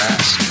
grass. 0.00 0.49